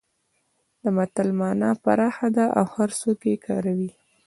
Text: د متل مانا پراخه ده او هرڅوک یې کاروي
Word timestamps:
د 0.81 0.83
متل 0.97 1.29
مانا 1.39 1.71
پراخه 1.83 2.27
ده 2.37 2.45
او 2.59 2.65
هرڅوک 2.75 3.19
یې 3.29 3.35
کاروي 3.45 3.91